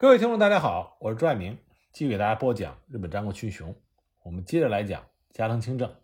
[0.00, 1.58] 各位听众，大家好，我是朱爱明，
[1.92, 3.76] 继续给大家播讲日本战国群雄。
[4.22, 5.94] 我们接着来讲加藤清正。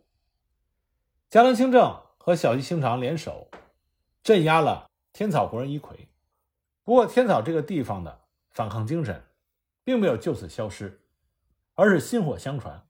[1.30, 3.48] 加藤清正和小西行长联手，
[4.22, 6.11] 镇压了天草国人一葵。
[6.85, 8.21] 不过，天草这个地方的
[8.51, 9.25] 反抗精神，
[9.82, 11.01] 并没有就此消失，
[11.73, 12.87] 而是薪火相传。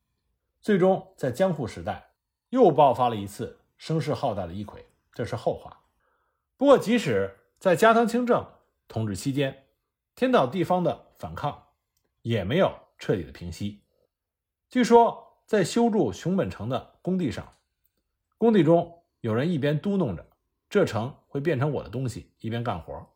[0.60, 2.14] 最终，在江户时代
[2.48, 5.84] 又爆发了一次声势浩大的一葵，这是后话。
[6.56, 8.44] 不过，即使在加藤清正
[8.88, 9.65] 统治期间，
[10.16, 11.66] 天岛地方的反抗
[12.22, 13.82] 也没有彻底的平息。
[14.70, 17.58] 据说，在修筑熊本城的工地上，
[18.38, 20.26] 工地中有人一边嘟囔着
[20.70, 23.14] “这城会变成我的东西”，一边干活。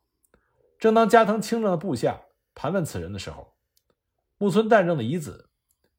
[0.79, 2.21] 正当加藤清正的部下
[2.55, 3.55] 盘问此人的时候，
[4.37, 5.49] 木村旦正的遗子，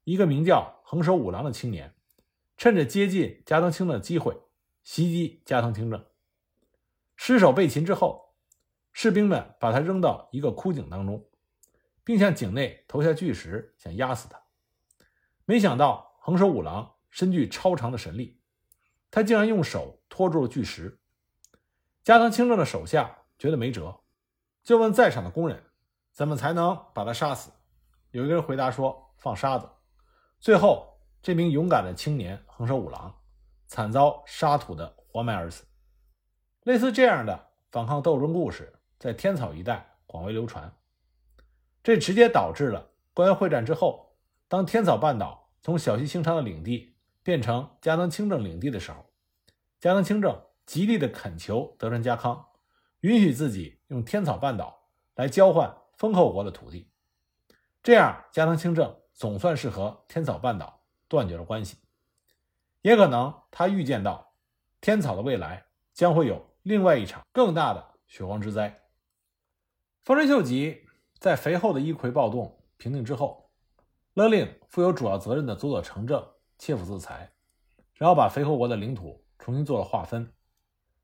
[0.04, 1.96] 一个名叫横手五郎的青年，
[2.58, 4.40] 趁着接近加藤清正的机会，
[4.84, 6.06] 袭击加藤清正。
[7.16, 8.31] 失手被擒之后。
[8.94, 11.30] 士兵们把他扔到一个枯井当中，
[12.04, 14.42] 并向井内投下巨石，想压死他。
[15.46, 18.42] 没想到横手五郎身具超长的神力，
[19.10, 21.00] 他竟然用手托住了巨石。
[22.04, 24.02] 加藤清正的手下觉得没辙，
[24.64, 25.64] 就问在场的工人
[26.12, 27.52] ：“怎么才能把他杀死？”
[28.12, 29.70] 有一个人回答说：“放沙子。”
[30.40, 33.16] 最后，这名勇敢的青年横手五郎
[33.68, 35.64] 惨遭沙土的活埋而死。
[36.64, 38.74] 类似这样的反抗斗争故事。
[39.02, 40.72] 在天草一带广为流传，
[41.82, 44.16] 这直接导致了关原会战之后，
[44.48, 49.04] 当天草半岛从小西行长的领地变成加藤清正领地的时候，
[49.80, 52.46] 加藤清正极力的恳求德川家康
[53.00, 56.88] 允许自己用天草半岛来交换丰后国的土地，
[57.82, 61.78] 这样加藤清正总算是和天草半岛断绝了关系，
[62.84, 64.36] 也可能他预见到
[64.80, 68.78] 天草的未来将会有另外一场更大的血光之灾。
[70.04, 70.88] 丰臣秀吉
[71.20, 73.52] 在肥后的伊葵暴动平定之后，
[74.16, 76.28] 勒令负有主要责任的佐佐成政
[76.58, 77.32] 切腹自裁，
[77.94, 80.34] 然后把肥后国的领土重新做了划分。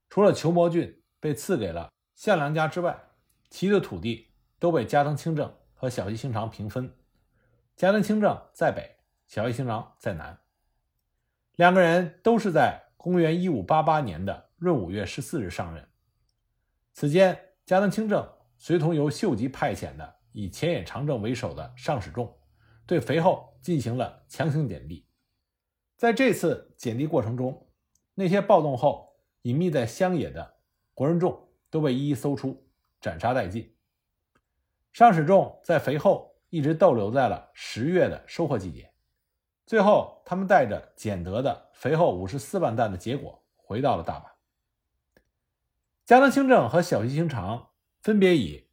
[0.09, 2.99] 除了球磨郡被赐给了项梁家之外，
[3.51, 6.91] 其余的土地都被加藤清正和小西行长平分。
[7.75, 10.39] 加藤清正在北，小西行长在南。
[11.55, 15.87] 两个人都是在公元一五八八年的闰五月十四日上任。
[16.93, 18.27] 此间，加藤清正。
[18.57, 22.37] 随同由秀吉派遣的以前野长政为首的上使众，
[22.85, 25.05] 对肥后进行了强行减地。
[25.95, 27.67] 在这次减地过程中，
[28.15, 30.57] 那些暴动后隐秘在乡野的
[30.93, 32.67] 国人众都被一一搜出，
[32.99, 33.75] 斩杀殆尽。
[34.91, 38.91] 上使众在肥后一直逗留在了十月的收获季节，
[39.65, 44.25] 最后他们带着捡得的肥后五十四万担的结果回到了大阪。
[46.05, 47.69] 加藤清正和小西行长。
[48.07, 48.65] 分别以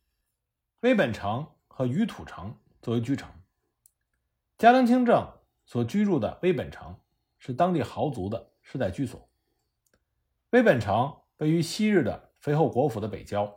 [0.82, 3.28] 威本城和鱼土城作为居城。
[4.58, 5.28] 加藤清正
[5.66, 6.96] 所居住的威本城
[7.36, 9.28] 是当地豪族的世代居所。
[10.50, 13.52] 威本城位于昔日的肥后国府的北郊，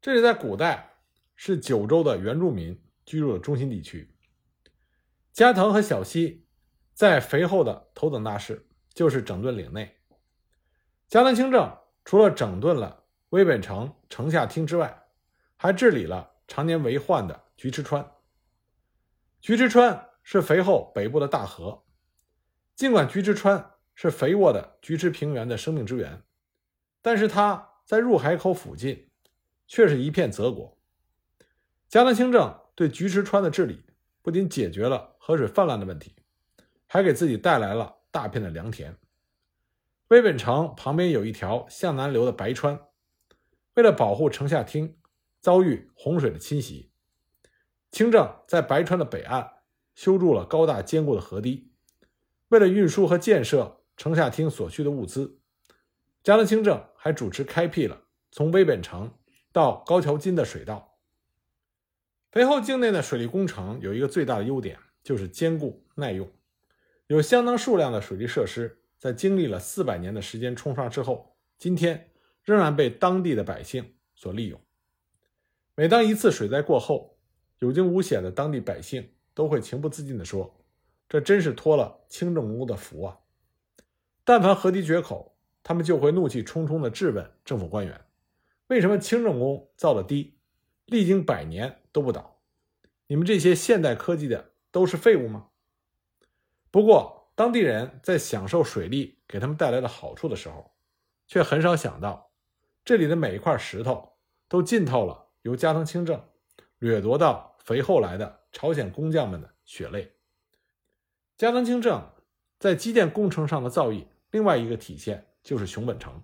[0.00, 0.94] 这里在古代
[1.34, 4.16] 是九州的原住民居住的中心地区。
[5.30, 6.46] 加藤和小西
[6.94, 9.94] 在肥后的头等大事就是整顿领内。
[11.06, 13.02] 加藤清正除了整顿了。
[13.30, 15.04] 威本城城下町之外，
[15.56, 18.12] 还治理了常年为患的菊池川。
[19.40, 21.84] 菊池川是肥后北部的大河，
[22.74, 26.22] 尽管菊池川是肥沃的菊池平原的生命之源，
[27.02, 29.10] 但是它在入海口附近
[29.66, 30.78] 却是一片泽国。
[31.88, 33.84] 加藤清正对菊池川的治理，
[34.22, 36.14] 不仅解决了河水泛滥的问题，
[36.86, 38.96] 还给自己带来了大片的良田。
[40.08, 42.80] 威本城旁边有一条向南流的白川。
[43.76, 44.96] 为了保护城下町
[45.38, 46.90] 遭遇洪水的侵袭，
[47.92, 49.52] 清正在白川的北岸
[49.94, 51.70] 修筑了高大坚固的河堤。
[52.48, 55.40] 为了运输和建设城下町所需的物资，
[56.22, 59.12] 加藤清正还主持开辟了从威本城
[59.52, 60.98] 到高桥津的水道。
[62.32, 66.26] 肥后境内的水利工程有一个最大的优点，就是坚固耐用，
[67.08, 72.10] 有相当数量的水利设施，在经历了四百年的时间冲刷之后，今天。
[72.46, 74.58] 仍然被当地的百姓所利用。
[75.74, 77.18] 每当一次水灾过后，
[77.58, 80.56] 有惊无险的当地百姓都会情不自禁地说
[81.08, 83.18] ：“这真是托了清正公的福啊！”
[84.24, 88.06] 但凡河堤决口，他们就会怒气冲冲地质问政府官员
[88.68, 90.38] ：“为什么清正公造的堤，
[90.86, 92.40] 历经百年都不倒？
[93.08, 95.48] 你们这些现代科技的都是废物吗？”
[96.70, 100.72] 不过，当地人在享受水利给他们带来的好处的时候，
[101.26, 102.25] 却很少想到。
[102.86, 104.12] 这里的每一块石头
[104.46, 106.24] 都浸透了由加藤清正
[106.78, 110.14] 掠夺到肥厚来的朝鲜工匠们的血泪。
[111.36, 112.08] 加藤清正
[112.60, 116.22] 在基建工程上的造诣，另外一个体现就是熊本城。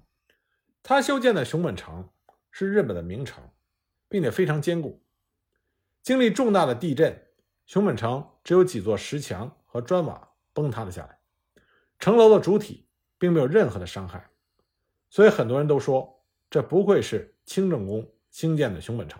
[0.84, 2.08] 他修建的熊本城
[2.52, 3.42] 是日本的名城，
[4.08, 5.02] 并且非常坚固。
[6.00, 7.26] 经历重大的地震，
[7.66, 11.18] 熊本城只有几座石墙和砖瓦崩塌了下来，
[11.98, 12.86] 城楼的主体
[13.18, 14.30] 并没有任何的伤害。
[15.10, 16.21] 所以很多人都说，
[16.52, 19.18] 这不愧是清正宫兴建的熊本城。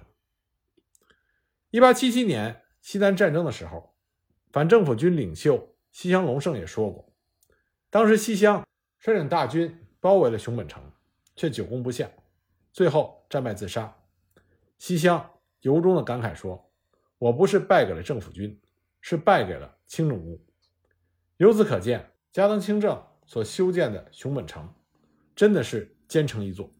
[1.70, 3.94] 一八七七年西南战争的时候，
[4.50, 7.11] 反政府军领袖西乡隆盛也说过，
[7.88, 8.62] 当时西乡
[8.99, 10.82] 率领大军包围了熊本城，
[11.34, 12.11] 却久攻不下，
[12.70, 13.96] 最后战败自杀。
[14.76, 15.31] 西乡
[15.61, 16.70] 由衷的感慨说
[17.17, 18.61] ：“我不是败给了政府军，
[19.00, 20.38] 是败给了清正宫。”
[21.38, 24.70] 由此可见，加藤清正所修建的熊本城。
[25.34, 26.70] 真的是坚城一座。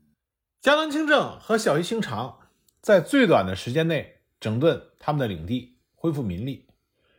[0.63, 2.39] 加藤清正和小西行长
[2.81, 6.69] 在最短的时间内整顿他们的领地，恢复民力，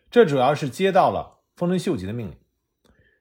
[0.09, 2.37] 这主要是接到了丰臣秀吉的命令。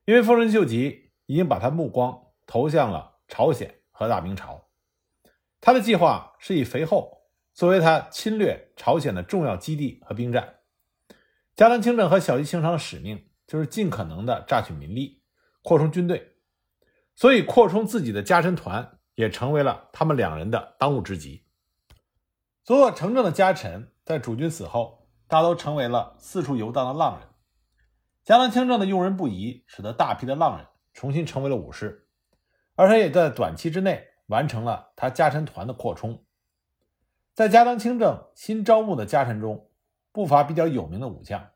[0.04, 4.68] 因为丰臣秀吉已经把他目光投向了朝鲜和大明朝，
[5.60, 10.60] 他的计划是以肥后作为他侵略朝鲜的重要基地和兵站。
[11.56, 15.20] 加藤清正和小西行长的使命就是尽可能的榨取民力，
[15.62, 16.34] 扩充军队。
[17.16, 21.44] 所以，扩充自己的家臣团也成为了他们两人的当务之急。
[22.64, 27.28] 所有城正的家臣在主君死后，大都成为了四处游荡的浪人。
[28.24, 32.08] 加藤清正的用人不疑，使得大批的浪人重新成为了武士，
[32.74, 36.24] 而他也在短期之内完成了他家臣团的扩充。
[37.34, 39.70] 在加藤清正新招募的家臣中，
[40.12, 41.50] 不乏比较有名的武将，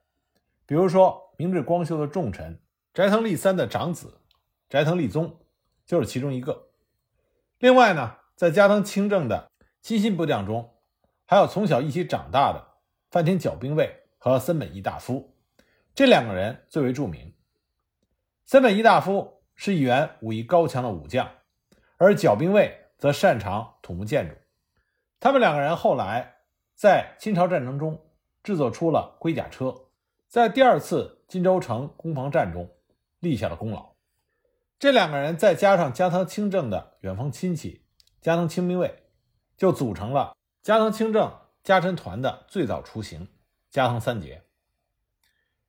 [0.66, 2.60] 比如说明治光秀的重臣
[2.92, 4.20] 斋藤利三的长子
[4.68, 5.40] 斋藤利宗。
[5.86, 6.70] 就是其中一个。
[7.58, 9.50] 另外呢，在加藤清正的
[9.80, 10.74] 亲信部将中，
[11.24, 12.62] 还有从小一起长大的
[13.10, 15.34] 饭田角兵卫和森本义大夫，
[15.94, 17.32] 这两个人最为著名。
[18.44, 21.30] 森本义大夫是一员武艺高强的武将，
[21.96, 24.34] 而角兵卫则擅长土木建筑。
[25.18, 26.36] 他们两个人后来
[26.74, 27.98] 在清朝战争中
[28.42, 29.74] 制作出了龟甲车，
[30.28, 32.70] 在第二次金州城攻防战中
[33.20, 33.95] 立下了功劳。
[34.78, 37.86] 这两个人再加上加藤清正的远方亲戚
[38.20, 39.04] 加藤清兵卫，
[39.56, 43.26] 就组成了加藤清正家臣团的最早雏形——
[43.70, 44.42] 加藤三杰。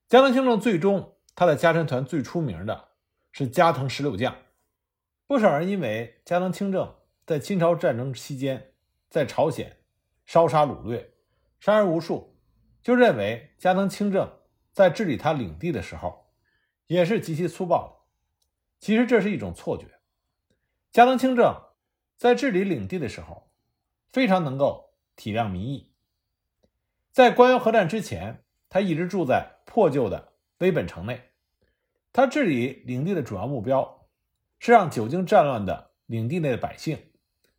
[0.09, 2.89] 加藤清正最终，他的家臣团最出名的
[3.31, 4.35] 是加藤十六将。
[5.25, 6.93] 不少人因为加藤清正
[7.25, 8.73] 在清朝战争期间
[9.09, 9.77] 在朝鲜
[10.25, 11.13] 烧杀掳掠，
[11.61, 12.35] 杀人无数，
[12.83, 14.29] 就认为加藤清正
[14.73, 16.27] 在治理他领地的时候
[16.87, 17.96] 也是极其粗暴的。
[18.79, 19.87] 其实这是一种错觉。
[20.91, 21.55] 加藤清正
[22.17, 23.51] 在治理领地的时候，
[24.11, 25.91] 非常能够体谅民意。
[27.11, 31.31] 在关原合战之前，他一直住在破旧的威本城内。
[32.13, 34.07] 他治理领地的主要目标
[34.59, 37.11] 是让久经战乱的领地内的百姓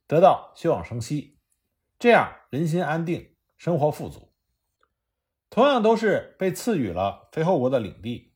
[0.06, 1.38] 得到休养生息，
[1.98, 4.32] 这样人心安定，生活富足。
[5.50, 8.32] 同样都是被赐予了肥后国的领地，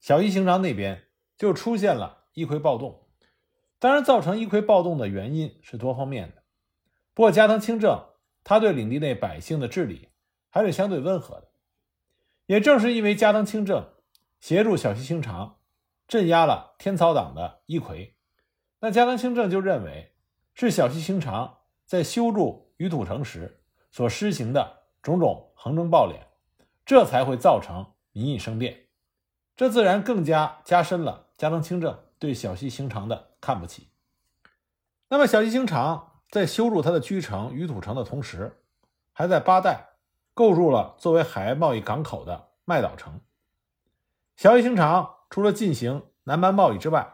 [0.00, 1.09] 小西行长那边。
[1.40, 3.00] 就出现了一揆暴动，
[3.78, 6.42] 当然，造成一揆暴动的原因是多方面的。
[7.14, 8.08] 不过，加藤清正
[8.44, 10.10] 他对领地内百姓的治理
[10.50, 11.48] 还是相对温和的。
[12.44, 13.88] 也正是因为加藤清正
[14.38, 15.56] 协助小西行长
[16.06, 18.12] 镇压了天草党的一揆，
[18.80, 20.12] 那加藤清正就认为
[20.52, 26.18] 是小西行长在修筑鱼土城时所施行的种种横征暴敛，
[26.84, 28.88] 这才会造成民意生变。
[29.56, 31.28] 这自然更加加深了。
[31.40, 33.88] 加藤清正对小西行长的看不起。
[35.08, 38.60] 那么，小西行长在修筑他的居城鱼土城的同时，
[39.14, 39.94] 还在八代
[40.34, 43.22] 构筑了作为海外贸易港口的麦岛城。
[44.36, 47.10] 小西行长除了进行南蛮贸易之外，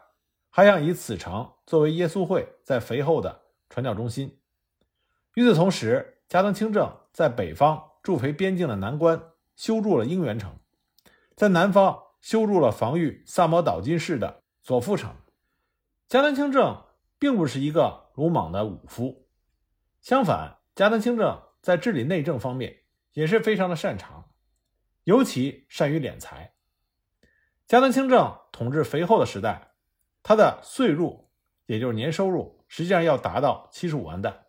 [0.50, 4.40] 还想以此城作为耶稣会在肥后的传教中心。
[5.34, 9.22] 与此同时，加藤清正在北方驻肥边境的南关
[9.54, 10.58] 修筑了应援城，
[11.36, 12.05] 在南方。
[12.20, 15.14] 修筑了防御萨摩岛津市的佐夫城。
[16.08, 16.84] 加藤清正
[17.18, 19.28] 并不是一个鲁莽的武夫，
[20.00, 24.30] 相反，加藤清正在治理内政方面也是非常的擅长，
[25.04, 26.54] 尤其善于敛财。
[27.66, 29.72] 加藤清正统治肥厚的时代，
[30.22, 31.28] 他的岁入，
[31.66, 34.46] 也就是年收入，实际上要达到七十五万担。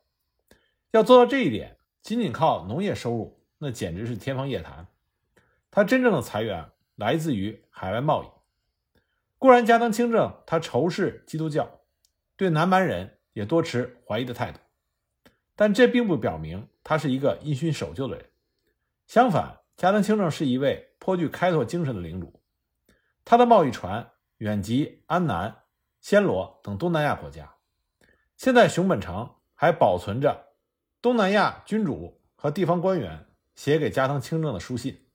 [0.92, 4.88] 要做到这一点，仅仅靠农业收入，那简直是天方夜谭。
[5.72, 6.70] 他真正的财源。
[6.98, 8.28] 来自于海外贸易。
[9.38, 11.80] 固然，加藤清正他仇视基督教，
[12.36, 14.60] 对南蛮人也多持怀疑的态度，
[15.56, 18.26] 但这并不表明他是一个因循守旧的人。
[19.06, 22.42] 相反，加藤清正是一位颇具开拓精神的领主，
[23.24, 25.64] 他的贸易船远及安南、
[26.04, 27.54] 暹罗等东南亚国家。
[28.36, 30.48] 现在熊本城还保存着
[31.02, 35.07] 东南亚君主和地方官员写给加藤清正的书信。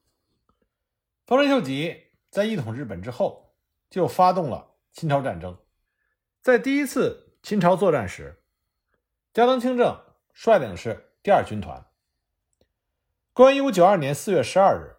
[1.27, 3.55] 丰臣秀吉在一统日本之后，
[3.89, 5.57] 就发动了侵朝战争。
[6.41, 8.43] 在第一次侵朝作战时，
[9.33, 9.99] 加藤清正
[10.33, 11.87] 率领是第二军团。
[13.33, 14.97] 公元一五九二年四月十二日，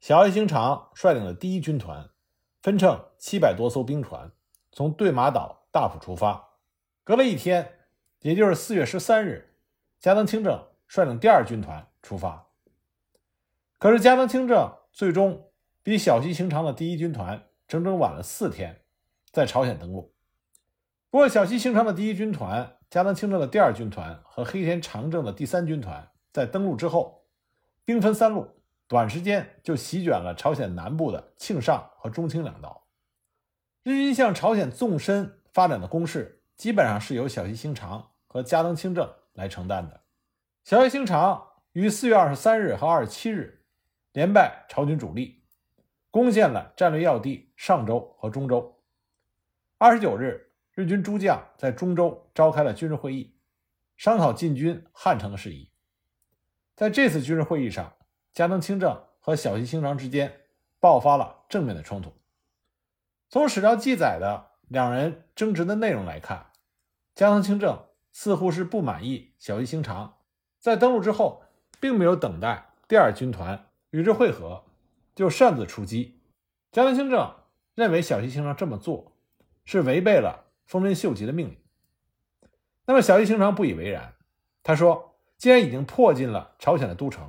[0.00, 2.10] 小叶兴长率领的第一军团，
[2.60, 4.32] 分乘七百多艘兵船，
[4.72, 6.56] 从对马岛大浦出发。
[7.04, 7.78] 隔了一天，
[8.20, 9.56] 也就是四月十三日，
[9.98, 12.50] 加藤清正率领第二军团出发。
[13.78, 15.49] 可是加藤清正最终
[15.90, 18.82] 比小西行长的第一军团整整晚了四天，
[19.32, 20.14] 在朝鲜登陆。
[21.10, 27.24] 不过，小西行长的第一军团、加藤清正的第二军团和黑田长政的第三军团在登陆之后，
[27.84, 32.86] 兵分三路，短时间就席卷了朝鲜南部的庆尚和中清两道。
[33.82, 40.02] 日军向朝鲜纵深发展的攻势，基本上是由小西行长和加藤清正来承担的。
[40.62, 43.64] 小西行长于四月二十三日和二十七日
[44.12, 45.39] 连败朝军主力，
[46.10, 48.80] 攻陷了战略要地上州和中州。
[49.78, 50.46] 二十九日。
[50.72, 53.34] 日军诸将在中州召开了军事会议，
[53.98, 55.68] 商讨进军汉城的事宜。
[56.74, 57.96] 在这次军事会议上，
[58.32, 60.42] 加藤清正和小西行长之间
[60.78, 62.14] 爆发了正面的冲突。
[63.28, 66.46] 从史料记载的两人争执的内容来看，
[67.14, 70.18] 加藤清正似乎是不满意小西行长
[70.58, 71.42] 在登陆之后，
[71.78, 74.64] 并没有等待第二军团与之会合，
[75.14, 76.20] 就擅自出击。
[76.72, 77.34] 加藤清正
[77.74, 79.16] 认为小西行长这么做
[79.64, 80.46] 是违背了。
[80.70, 81.58] 丰臣秀吉的命令，
[82.84, 84.14] 那么小西行长不以为然。
[84.62, 87.28] 他说：“既然已经迫近了朝鲜的都城，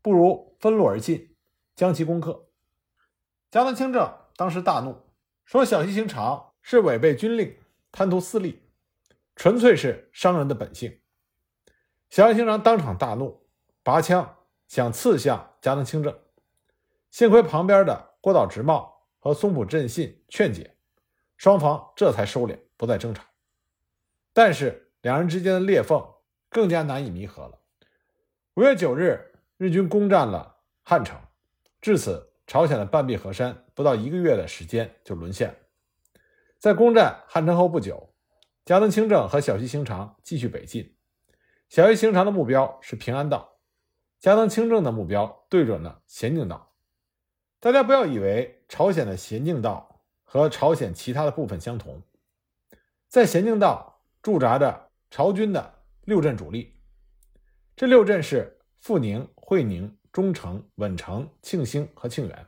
[0.00, 1.36] 不如分路而进，
[1.76, 2.46] 将其攻克。”
[3.52, 4.96] 加藤清正当时大怒，
[5.44, 7.54] 说：“小西行长是违背军令，
[7.92, 8.62] 贪图私利，
[9.36, 11.02] 纯粹是商人的本性。”
[12.08, 13.46] 小西行长当场大怒，
[13.82, 16.18] 拔枪想刺向加藤清正。
[17.10, 20.76] 幸亏旁边的郭岛直茂和松浦振信劝解，
[21.36, 22.58] 双方这才收敛。
[22.76, 23.22] 不再争吵，
[24.32, 26.02] 但是两人之间的裂缝
[26.48, 27.58] 更加难以弥合了。
[28.54, 31.20] 五月九日，日军攻占了汉城，
[31.82, 35.54] 至此，朝鲜的半壁河山不到一个月的时间就沦陷。
[36.58, 38.14] 在攻占汉城后不久，
[38.64, 40.96] 加藤清正和小西行长继续北进。
[41.68, 43.58] 小西行长的目标是平安道，
[44.18, 46.69] 加藤清正的目标对准了咸镜道。
[47.60, 52.02] 大家不要以为朝鲜的咸镜道和朝鲜其他的部分相同。
[53.06, 55.74] 在咸镜道驻扎着朝军的
[56.04, 56.72] 六镇主力，
[57.76, 62.46] 这六镇是富宁、会宁、忠城、稳城、庆兴和庆元。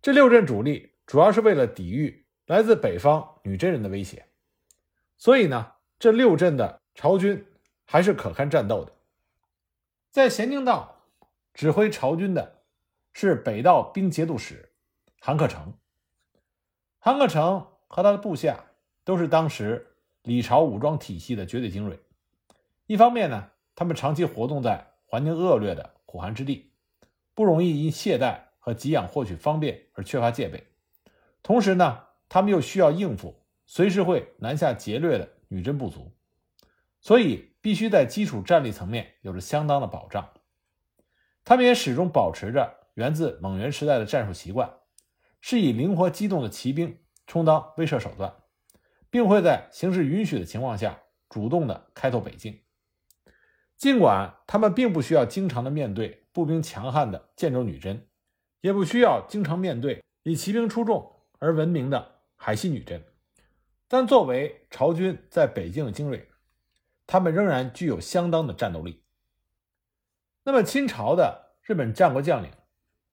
[0.00, 4.26] 这六镇主力主要是为了抵御来自北方女真人的威胁，
[5.18, 7.44] 所以呢，这六镇的朝军
[7.84, 8.92] 还是可堪战斗的。
[10.10, 11.02] 在咸镜道
[11.52, 12.61] 指挥朝军的
[13.12, 14.72] 是北道兵节度使
[15.20, 15.74] 韩克成，
[16.98, 18.64] 韩克成和他的部下。
[19.04, 21.98] 都是当时李朝武装体系的绝对精锐。
[22.86, 26.70] 一方面呢，他们长期活动在环境恶劣的苦寒之地，
[27.34, 30.60] 不容易因懈怠和给养获取方便而缺乏戒备；
[31.42, 36.12] 同时呢，他们又需要应付随时会南下劫掠的女真部族，
[37.00, 40.30] 所以必须在基础战力层面有着相当的保障。
[41.44, 44.72] 他们也始终保持着源自蒙元时代的战术习惯，
[45.40, 48.34] 是以灵活机动的骑兵充当威慑手段。
[49.12, 52.62] 并会在形势允许的情况下主动的开拓北境。
[53.76, 58.08] 尽管他们并不需要经常的面对步兵强悍的建州女真，
[58.62, 63.04] 也不需要经常面对以骑兵出众而闻名的海西女真，
[63.86, 66.30] 但作为朝军在北境的精锐，
[67.06, 69.04] 他们仍然具有相当的战斗力。
[70.44, 72.50] 那么，清朝的日本战国将领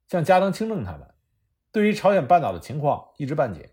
[0.10, 1.08] 像加藤清正他们，
[1.72, 3.70] 对于朝鲜半岛的情况一知半解。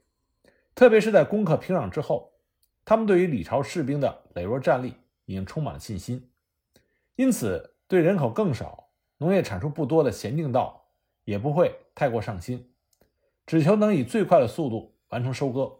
[0.74, 2.34] 特别是在攻克平壤之后，
[2.84, 6.30] 他们对于李朝士兵的羸弱战力已经充满了信心，
[7.14, 10.90] 因此对人口更少、农业产出不多的咸镜道
[11.24, 12.70] 也不会太过上心，
[13.46, 15.78] 只求能以最快的速度完成收割，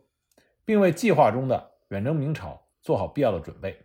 [0.64, 3.78] 并为计划中的远征明朝做好必要的准备。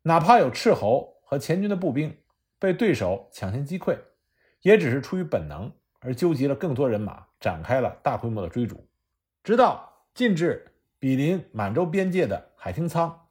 [0.00, 2.16] 哪怕有斥候和前军的步兵
[2.58, 3.98] 被对手抢先击溃，
[4.62, 8.88] 也只是出于本能而纠集了更多人马，展开了大规模的追逐，
[9.42, 9.88] 直到。
[10.12, 13.28] 进至比邻满洲边界的海厅仓，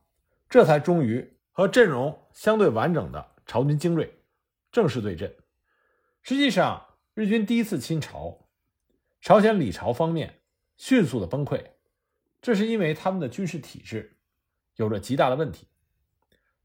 [0.50, 4.18] 这才终于和阵容相对完整的朝军精锐
[4.72, 5.36] 正式对阵。
[6.22, 8.48] 实际上，日军第一次侵朝，
[9.20, 10.40] 朝鲜李朝方面
[10.78, 11.62] 迅速的崩溃，
[12.42, 14.18] 这是因为他们的军事体制
[14.78, 15.68] 有着极大的问题，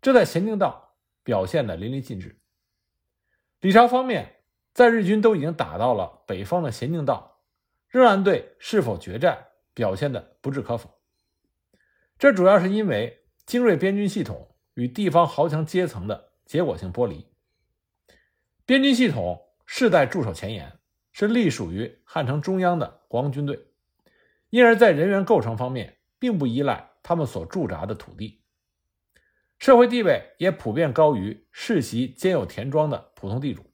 [0.00, 0.94] 这在咸宁道
[1.24, 2.38] 表现的淋漓尽致。
[3.60, 4.36] 李朝方面
[4.74, 7.40] 在日军都已经打到了北方的咸宁道，
[7.88, 10.90] 仍然对是否决战表现的不置可否。
[12.18, 17.24] 这主要是因为精锐边军系统与地方豪强阶层的结果性剥离。
[18.66, 20.80] 边军系统世代驻守前沿，
[21.12, 23.68] 是隶属于汉城中央的国王军队，
[24.50, 28.42] 因而，在人员构成方面，并不依赖他们所驻扎的土地，
[29.58, 33.64] 社会地位也普遍高于世袭兼有田庄的普通地主。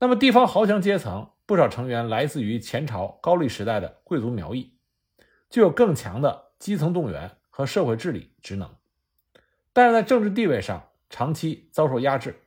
[0.00, 4.76] 那么，地方豪强阶层不少成员来自于前朝高丽时代的贵族苗裔，
[5.50, 8.70] 具有更强的基层动员和社会治理职能，
[9.72, 12.44] 但是在政治地位上长期遭受压制。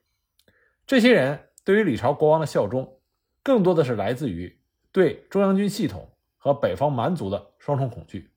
[0.87, 2.99] 这些人对于李朝国王的效忠，
[3.43, 4.61] 更多的是来自于
[4.93, 8.31] 对中央军系统和北方蛮族的双重恐惧，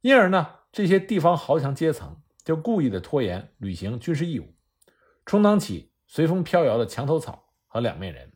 [0.00, 4.54] 因而呢，这些地方豪强阶层就故意的拖延履行军事义务，
[5.26, 7.43] 充当起随风飘摇的墙头草
[7.74, 8.32] 和两面人，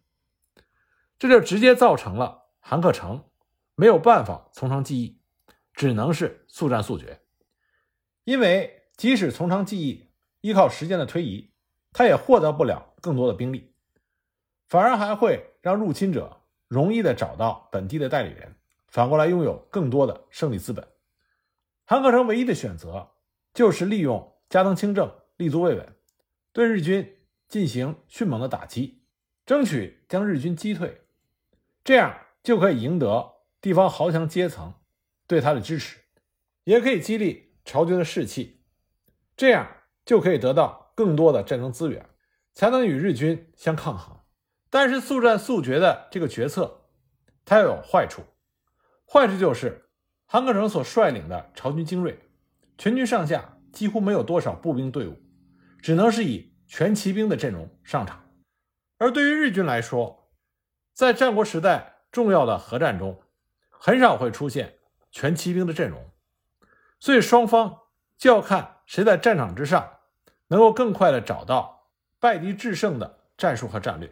[1.16, 3.30] 这就直接造成了韩克成
[3.76, 5.20] 没有办法从长计议，
[5.72, 7.20] 只能是速战速决，
[8.24, 11.52] 因为即使从长计议，依靠时间的推移。
[11.92, 13.72] 他也获得不了更多的兵力，
[14.66, 18.56] 反而还会让入侵者容易的找到本地的代理人，
[18.88, 20.86] 反过来拥有更多的胜利资本。
[21.86, 23.12] 韩克成唯一的选择
[23.54, 25.96] 就是利用加藤清正立足未稳，
[26.52, 27.16] 对日军
[27.48, 28.97] 进行迅猛的打击，
[29.48, 31.00] 争取将日军击退，
[31.82, 34.74] 这样就可以赢得地方豪强阶层
[35.26, 36.00] 对他的支持，
[36.64, 38.60] 也可以激励朝军的士气，
[39.38, 39.66] 这样
[40.04, 40.92] 就可以得到。
[40.94, 42.04] 更多的战争资源，
[42.52, 44.18] 才能与日军相抗衡。
[44.68, 46.82] 但是速战速决的这个决策，
[47.46, 48.22] 它又有坏处。
[49.06, 49.88] 坏处就是
[50.26, 52.18] 韩克成所率领的朝军精锐，
[52.76, 55.16] 全军上下几乎没有多少步兵队伍，
[55.80, 58.27] 只能是以全骑兵的阵容上场。
[58.98, 60.28] 而对于日军来说，
[60.92, 63.22] 在战国时代重要的核战中，
[63.70, 64.78] 很少会出现
[65.10, 66.10] 全骑兵的阵容，
[67.00, 67.78] 所以双方
[68.16, 69.94] 就要看谁在战场之上。
[70.50, 74.10] 能够更快的找到败敌制胜的战术和战略。